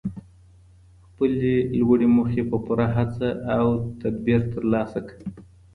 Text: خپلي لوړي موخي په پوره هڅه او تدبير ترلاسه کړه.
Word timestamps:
خپلي 1.05 1.55
لوړي 1.79 2.07
موخي 2.15 2.43
په 2.51 2.57
پوره 2.65 2.87
هڅه 2.95 3.29
او 3.57 3.65
تدبير 4.01 4.41
ترلاسه 4.53 4.99
کړه. 5.07 5.21